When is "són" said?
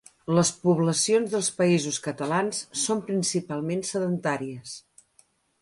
2.85-3.05